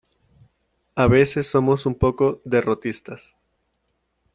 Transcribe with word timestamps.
A 0.95 1.05
veces 1.05 1.45
somos 1.45 1.85
un 1.85 1.93
poco 1.93 2.41
derrotistas. 2.43 3.35